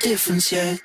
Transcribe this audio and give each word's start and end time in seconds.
difference 0.08 0.50
yet. 0.50 0.80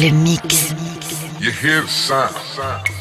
Le 0.00 0.10
mix. 0.10 0.72
You 1.40 1.52
hear 1.52 1.82
the 1.82 1.86
sound. 1.88 2.93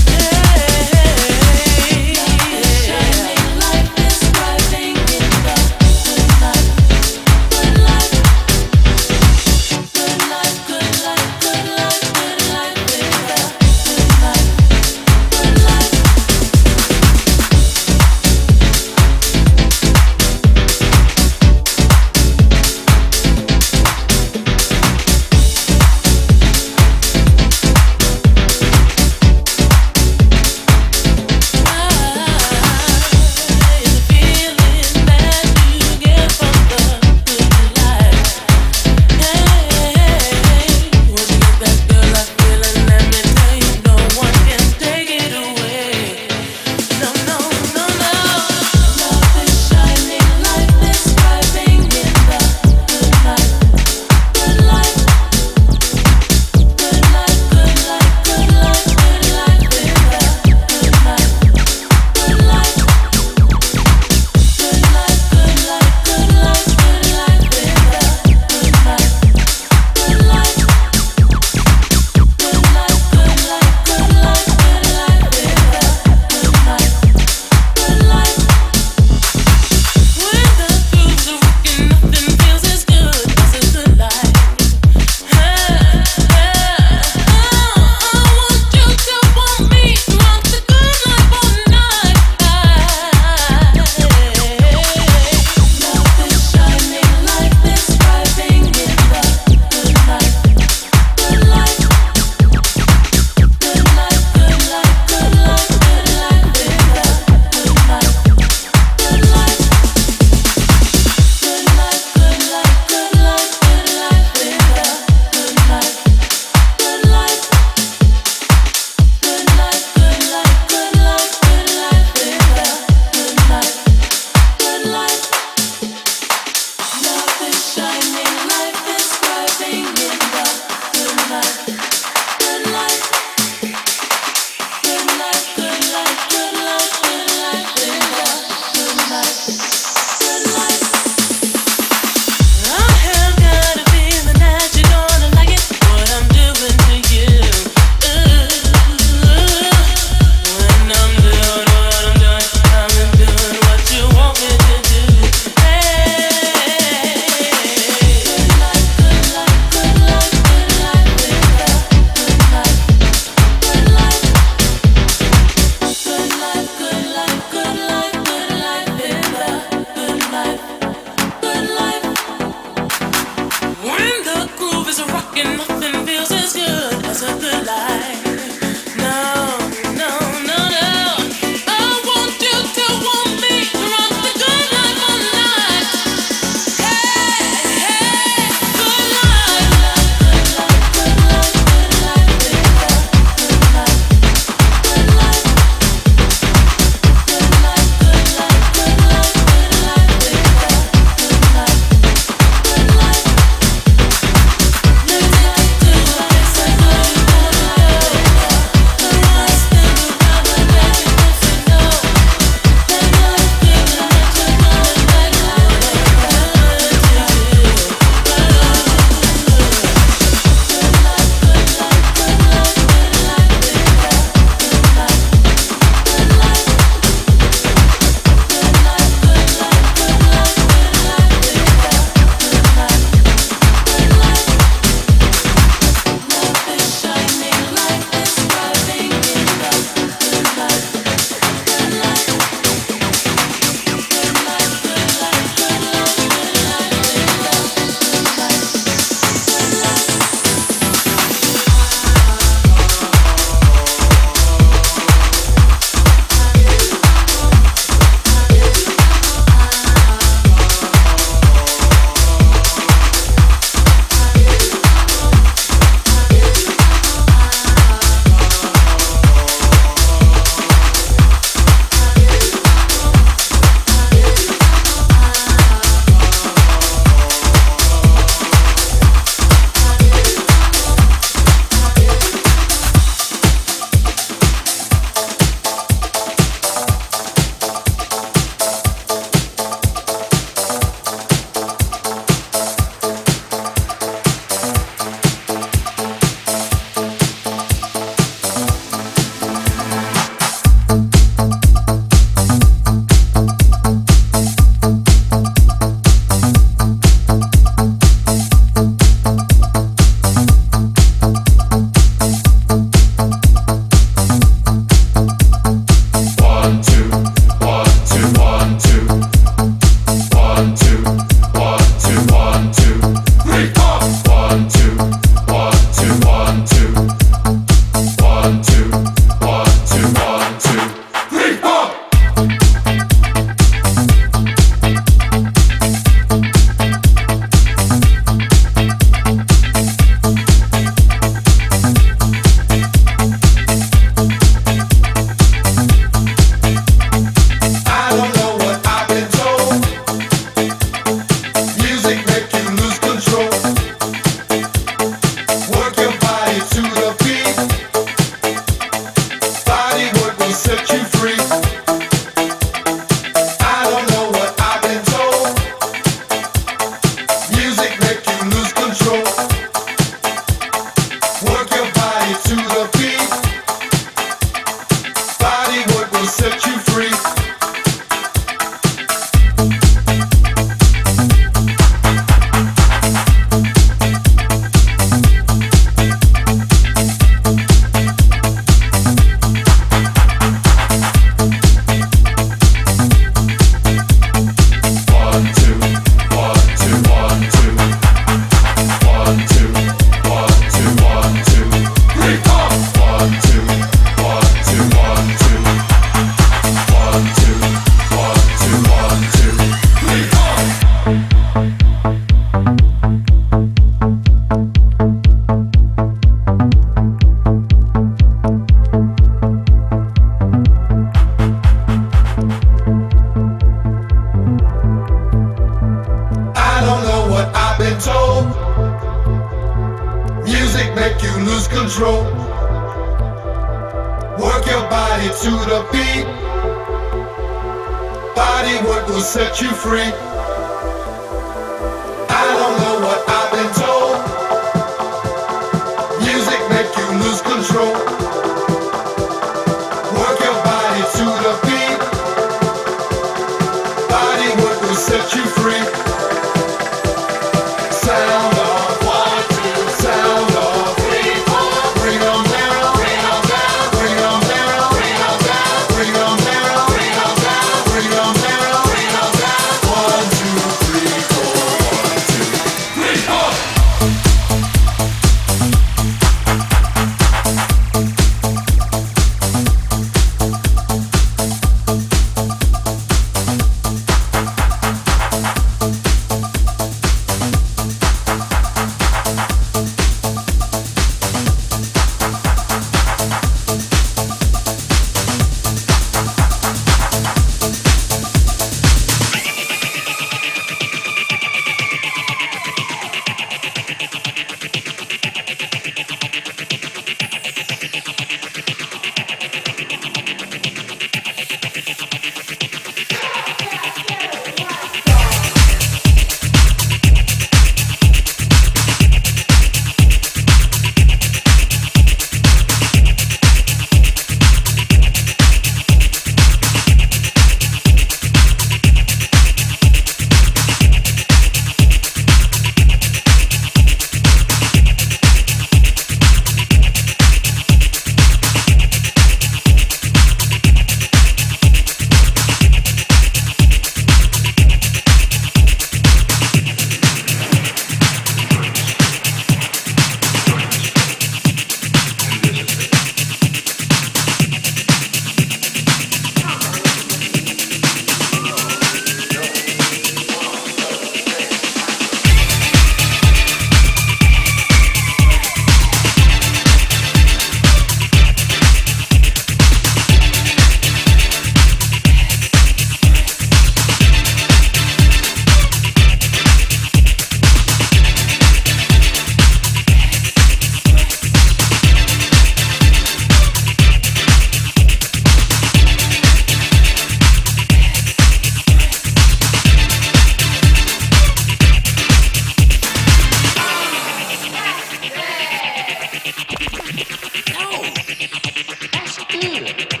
do. 599.39 600.00